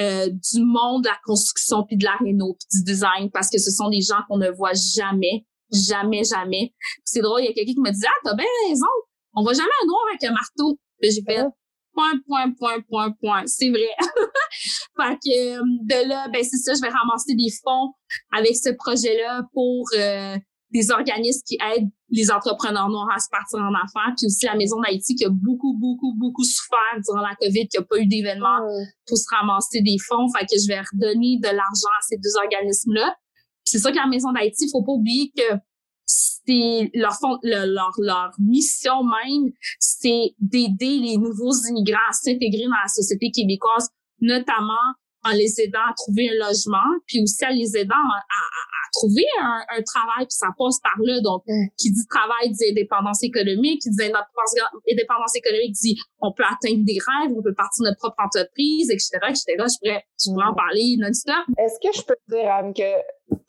[0.00, 3.58] euh, du monde de la construction puis de la réno puis du design parce que
[3.58, 6.74] ce sont des gens qu'on ne voit jamais, jamais, jamais.
[7.04, 8.86] c'est drôle, il y a quelqu'un qui me disait ah t'as bien raison,
[9.34, 10.78] on voit jamais un noir avec un marteau.
[11.00, 11.42] Puis j'ai fait
[11.94, 13.88] point point point point point, c'est vrai.
[14.96, 17.92] fait que euh, de là ben c'est ça, je vais ramasser des fonds
[18.32, 20.36] avec ce projet là pour euh,
[20.70, 24.56] des organismes qui aident les entrepreneurs noirs à se partir en affaires, puis aussi la
[24.56, 28.06] Maison d'Haïti qui a beaucoup, beaucoup, beaucoup souffert durant la COVID, qui a pas eu
[28.06, 28.58] d'événements
[29.06, 30.26] pour se ramasser des fonds.
[30.36, 33.14] Fait que je vais redonner de l'argent à ces deux organismes-là.
[33.64, 35.56] c'est ça que la Maison d'Haïti, il faut pas oublier que
[36.06, 42.82] c'est leur, fond, leur, leur mission même, c'est d'aider les nouveaux immigrants à s'intégrer dans
[42.82, 43.88] la société québécoise,
[44.20, 48.20] notamment en les aidant à trouver un logement, puis aussi en les aidant à,
[48.92, 51.20] trouver un, un, travail, puis ça passe par là.
[51.20, 51.68] Donc, mm.
[51.78, 56.98] qui dit travail dit indépendance économique, qui dit indépendance économique dit on peut atteindre des
[56.98, 59.44] rêves, on peut partir de notre propre entreprise, etc., etc.
[59.48, 61.44] Je pourrais, je pourrais en parler non-stop.
[61.58, 62.90] Est-ce que je peux te dire, Anne, que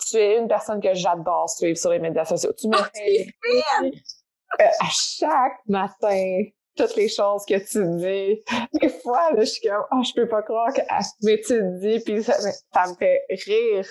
[0.09, 2.51] tu es une personne que j'adore suivre sur les médias sociaux?
[2.57, 2.89] Tu me ah,
[4.61, 6.43] euh, à chaque matin
[6.77, 8.43] toutes les choses que tu dis.
[8.79, 10.81] Des fois, là, je suis comme, oh, je peux pas croire que,
[11.23, 13.85] mais tu dis, puis ça, ça me fait rire.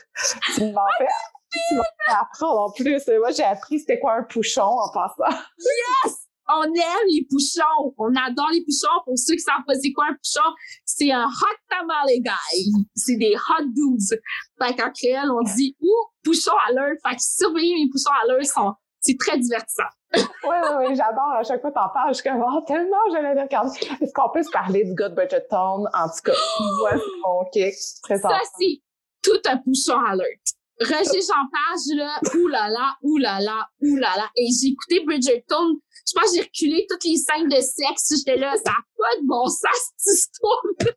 [0.54, 1.06] Tu m'en fais,
[1.50, 3.02] tu apprendre en plus.
[3.18, 5.36] Moi, j'ai appris c'était quoi un pouchon en passant.
[5.58, 6.14] Yes!
[6.48, 7.94] On aime les pouchons.
[7.98, 9.02] On adore les pouchons.
[9.04, 10.48] Pour ceux qui savent pas c'est quoi un pouchon,
[10.84, 12.72] c'est un hot tamale guy.
[12.94, 14.20] C'est des hot dudes.
[14.60, 16.94] Fait qu'en créole, on dit, ouh, pouchon à l'heure.
[17.04, 21.32] Fait que surveiller mes pouchons à l'heure, c'est très divertissant oui, oui, oui, j'adore.
[21.38, 23.78] À chaque fois que t'en parles, je suis comme, oh, tellement je l'ai regardé.
[24.00, 25.84] Est-ce qu'on peut se parler du gars de Bridgerton?
[25.92, 26.32] En tout cas,
[26.80, 27.74] voici mon kick.
[27.74, 28.80] Ça, c'est
[29.22, 30.55] tout un pouchon alert.
[30.80, 34.30] Roger Jean Page, là, oulala, oulala, oulala.
[34.36, 35.80] Et j'ai écouté Bridgerton.
[36.06, 38.14] Je pense que j'ai reculé toutes les scènes de sexe.
[38.16, 40.92] J'étais là, ça n'a pas de bon sens, cette histoire-là.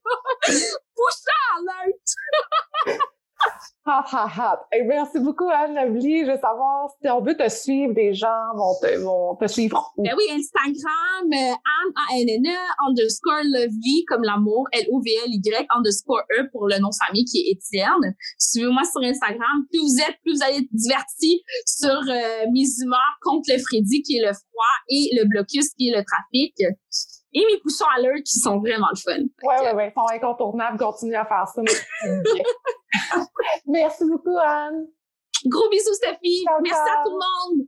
[0.96, 3.00] pouchon alert.
[4.88, 6.26] Merci beaucoup, Anne Lovely.
[6.26, 9.94] Je veux savoir si on veut te suivre, des gens vont te, vont te suivre.
[9.98, 16.78] Ben oui, Instagram, euh, Anne, A-N-N-E, underscore Lovely, comme l'amour, L-O-V-L-Y, underscore E pour le
[16.80, 18.16] nom de famille qui est Étienne.
[18.38, 19.66] Suivez-moi sur Instagram.
[19.72, 24.04] Plus vous êtes, plus vous allez être divertis sur euh, mes humeurs contre le Freddy,
[24.04, 26.54] qui est le froid, et le blocus, qui est le trafic
[27.34, 29.20] et mes poussons à l'heure qui sont vraiment le fun.
[29.20, 30.78] Oui, oui, oui, ils sont incontournables.
[30.78, 31.62] Continue à faire ça.
[33.68, 34.88] Merci beaucoup, Anne.
[35.46, 36.46] Gros bisous, Sophie.
[36.64, 37.68] Merci à tout le monde.